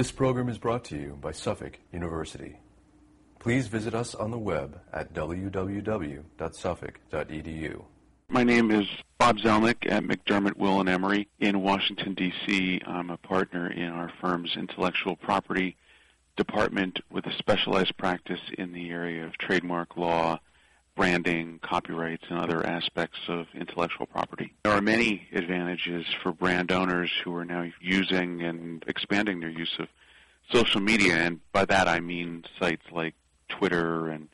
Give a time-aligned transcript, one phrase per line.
[0.00, 2.56] This program is brought to you by Suffolk University.
[3.38, 7.84] Please visit us on the web at www.suffolk.edu.
[8.30, 8.86] My name is
[9.18, 12.80] Bob Zelnick at McDermott, Will and Emery in Washington, D.C.
[12.86, 15.76] I'm a partner in our firm's intellectual property
[16.34, 20.40] department with a specialized practice in the area of trademark law,
[21.00, 24.52] branding, copyrights, and other aspects of intellectual property.
[24.64, 29.74] There are many advantages for brand owners who are now using and expanding their use
[29.78, 29.88] of
[30.52, 33.14] social media, and by that I mean sites like
[33.48, 34.28] Twitter and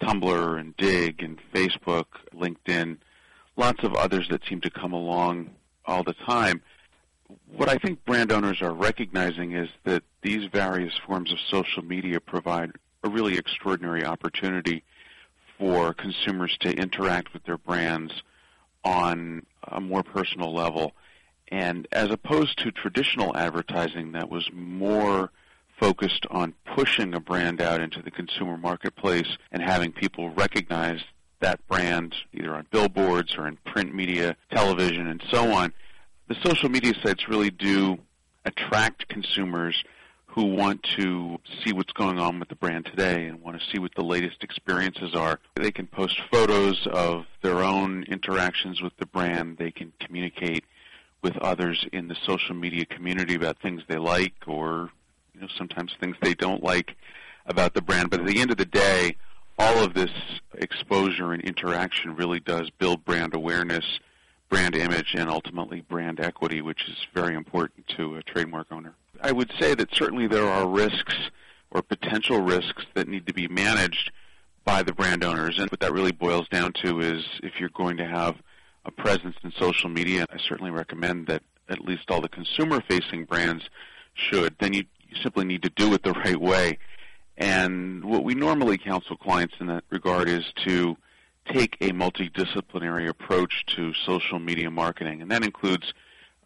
[0.00, 2.96] Tumblr and Digg and Facebook, LinkedIn,
[3.58, 5.50] lots of others that seem to come along
[5.84, 6.62] all the time.
[7.54, 12.20] What I think brand owners are recognizing is that these various forms of social media
[12.20, 12.70] provide
[13.04, 14.82] a really extraordinary opportunity
[15.58, 18.12] for consumers to interact with their brands
[18.84, 20.92] on a more personal level.
[21.48, 25.30] And as opposed to traditional advertising that was more
[25.78, 31.00] focused on pushing a brand out into the consumer marketplace and having people recognize
[31.40, 35.72] that brand either on billboards or in print media, television, and so on,
[36.28, 37.98] the social media sites really do
[38.44, 39.84] attract consumers
[40.36, 43.78] who want to see what's going on with the brand today and want to see
[43.78, 45.40] what the latest experiences are.
[45.54, 49.56] They can post photos of their own interactions with the brand.
[49.56, 50.64] They can communicate
[51.22, 54.90] with others in the social media community about things they like or
[55.32, 56.94] you know sometimes things they don't like
[57.46, 58.10] about the brand.
[58.10, 59.16] But at the end of the day,
[59.58, 60.12] all of this
[60.52, 64.00] exposure and interaction really does build brand awareness,
[64.50, 68.94] brand image, and ultimately brand equity, which is very important to a trademark owner.
[69.22, 71.14] I would say that certainly there are risks
[71.70, 74.10] or potential risks that need to be managed
[74.64, 75.58] by the brand owners.
[75.58, 78.36] And what that really boils down to is if you're going to have
[78.84, 83.24] a presence in social media, I certainly recommend that at least all the consumer facing
[83.24, 83.68] brands
[84.14, 86.78] should, then you, you simply need to do it the right way.
[87.36, 90.96] And what we normally counsel clients in that regard is to
[91.52, 95.22] take a multidisciplinary approach to social media marketing.
[95.22, 95.92] And that includes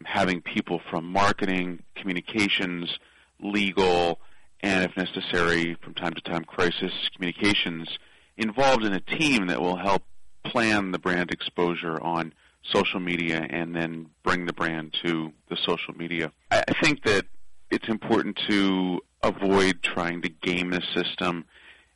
[0.05, 2.97] having people from marketing, communications,
[3.39, 4.19] legal,
[4.61, 7.89] and if necessary, from time to time, crisis communications
[8.37, 10.03] involved in a team that will help
[10.45, 15.93] plan the brand exposure on social media and then bring the brand to the social
[15.95, 16.31] media.
[16.51, 17.25] I think that
[17.69, 21.45] it's important to avoid trying to game the system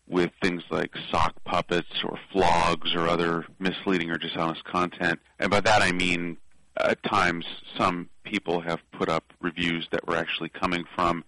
[0.07, 5.19] with things like sock puppets or flogs or other misleading or dishonest content.
[5.39, 6.37] And by that I mean
[6.77, 7.45] at times
[7.77, 11.23] some people have put up reviews that were actually coming from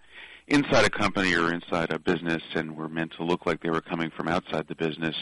[0.46, 3.80] inside a company or inside a business and were meant to look like they were
[3.80, 5.14] coming from outside the business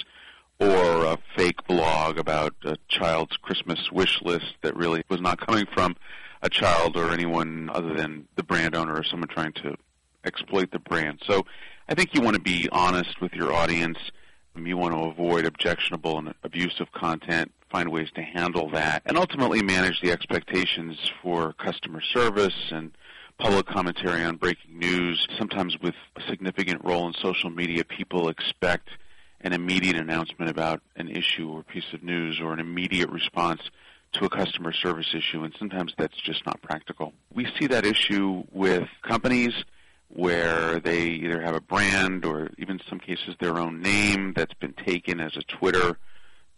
[0.59, 5.67] or a fake blog about a child's Christmas wish list that really was not coming
[5.75, 5.97] from
[6.43, 9.75] a child or anyone other than the brand owner or someone trying to
[10.25, 11.21] exploit the brand.
[11.27, 11.45] So
[11.89, 13.99] I think you want to be honest with your audience.
[14.65, 19.63] You want to avoid objectionable and abusive content find ways to handle that, and ultimately
[19.63, 22.93] manage the expectations for customer service and
[23.39, 25.27] public commentary on breaking news.
[25.37, 28.89] Sometimes with a significant role in social media, people expect
[29.41, 33.61] an immediate announcement about an issue or piece of news or an immediate response
[34.13, 37.13] to a customer service issue, and sometimes that's just not practical.
[37.33, 39.53] We see that issue with companies
[40.09, 44.55] where they either have a brand or even in some cases their own name that's
[44.55, 45.99] been taken as a Twitter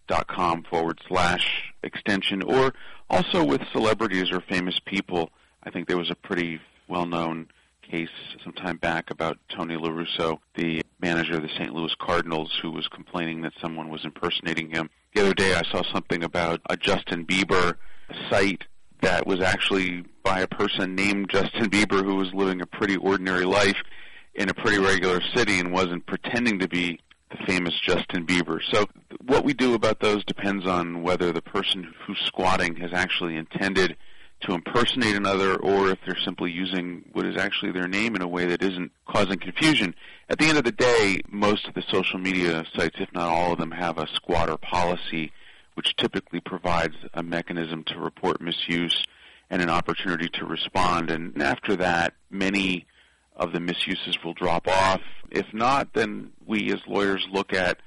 [0.07, 2.75] dot com forward slash extension, or
[3.11, 5.31] also with celebrities or famous people.
[5.63, 7.49] I think there was a pretty well known
[7.83, 8.09] case
[8.45, 11.75] some time back about Tony La Russa, the manager of the St.
[11.75, 14.91] Louis Cardinals, who was complaining that someone was impersonating him.
[15.15, 17.77] The other day I saw something about a Justin Bieber
[18.31, 18.65] site
[19.01, 23.47] that was actually by a person named Justin Bieber who was living a pretty ordinary
[23.47, 23.79] life
[24.35, 27.01] in a pretty regular city and wasn't pretending to be
[27.31, 28.61] the famous Justin Bieber.
[28.71, 28.85] So
[29.25, 33.97] what we do about those depends on whether the person who's squatting has actually intended
[34.43, 38.29] to impersonate another or if they're simply using what is actually their name in a
[38.29, 39.95] way that isn't causing confusion.
[40.29, 43.53] At the end of the day, most of the social media sites, if not all
[43.53, 45.33] of them, have a squatter policy
[45.73, 49.07] which typically provides a mechanism to report misuse
[49.51, 51.11] and an opportunity to respond.
[51.11, 52.87] And after that, many
[53.37, 55.01] of the misuses will drop off.
[55.31, 57.81] If not, then we as lawyers look at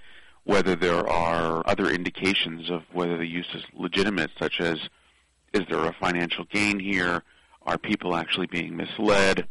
[0.44, 4.80] whether there are other indications of whether the use is legitimate, such as
[5.54, 7.24] is there a financial gain here?
[7.64, 9.48] Are people actually being misled?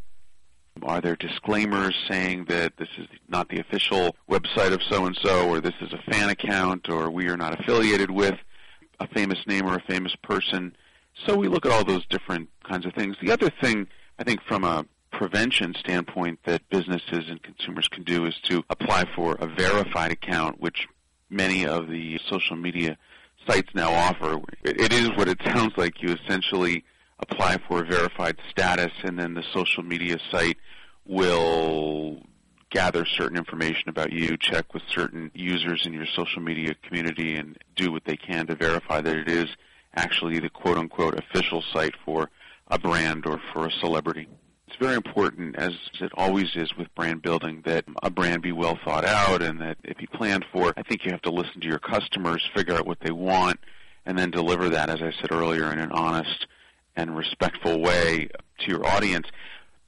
[0.82, 5.48] Are there disclaimers saying that this is not the official website of so and so,
[5.48, 8.34] or this is a fan account, or we are not affiliated with
[8.98, 10.74] a famous name or a famous person?
[11.26, 13.16] So we look at all those different kinds of things.
[13.20, 13.86] The other thing,
[14.18, 19.04] I think, from a prevention standpoint that businesses and consumers can do is to apply
[19.14, 20.86] for a verified account, which
[21.28, 22.96] many of the social media
[23.46, 24.40] sites now offer.
[24.62, 26.02] It is what it sounds like.
[26.02, 26.84] You essentially
[27.18, 30.56] apply for a verified status, and then the social media site
[31.06, 32.22] will
[32.70, 37.58] gather certain information about you, check with certain users in your social media community, and
[37.76, 39.48] do what they can to verify that it is
[39.94, 42.31] actually the quote unquote official site for
[42.69, 44.28] a brand or for a celebrity.
[44.69, 48.78] It's very important, as it always is with brand building, that a brand be well
[48.84, 50.72] thought out and that it be planned for.
[50.76, 53.58] I think you have to listen to your customers, figure out what they want,
[54.06, 56.46] and then deliver that, as I said earlier, in an honest
[56.94, 58.28] and respectful way
[58.60, 59.26] to your audience.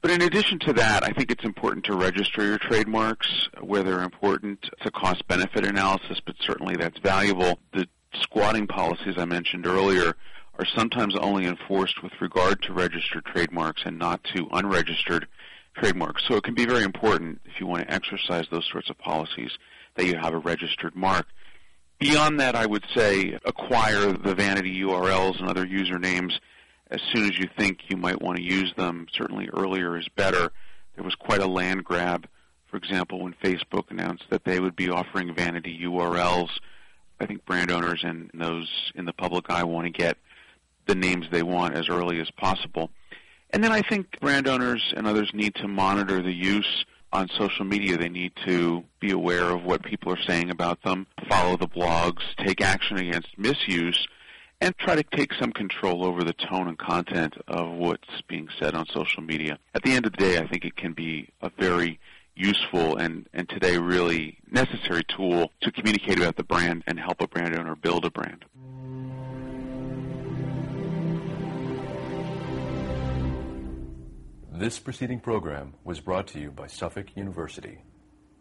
[0.01, 4.01] But in addition to that, I think it's important to register your trademarks where they're
[4.01, 4.59] important.
[4.73, 7.57] It's a cost benefit analysis, but certainly that's valuable.
[7.71, 7.87] The
[8.21, 10.15] squatting policies I mentioned earlier
[10.59, 15.27] are sometimes only enforced with regard to registered trademarks and not to unregistered
[15.75, 16.23] trademarks.
[16.27, 19.51] So it can be very important if you want to exercise those sorts of policies
[19.95, 21.27] that you have a registered mark.
[21.99, 26.33] Beyond that, I would say acquire the vanity URLs and other usernames
[26.91, 29.07] as soon as you think you might want to use them.
[29.13, 30.51] Certainly earlier is better.
[30.95, 32.27] There was quite a land grab,
[32.67, 36.49] for example, when Facebook announced that they would be offering vanity URLs.
[37.23, 40.17] I think brand owners and those in the public eye want to get
[40.87, 42.89] the names they want as early as possible.
[43.51, 47.63] And then I think brand owners and others need to monitor the use on social
[47.63, 47.97] media.
[47.97, 52.23] They need to be aware of what people are saying about them, follow the blogs,
[52.37, 54.05] take action against misuse,
[54.59, 58.75] and try to take some control over the tone and content of what's being said
[58.75, 59.59] on social media.
[59.73, 61.99] At the end of the day, I think it can be a very
[62.35, 67.27] useful and, and today really necessary tool to communicate about the brand and help a
[67.27, 68.45] brand owner build a brand.
[74.51, 77.79] This preceding program was brought to you by Suffolk University.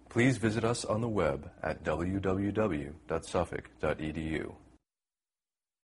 [0.09, 4.55] Please visit us on the web at www.suffolk.edu.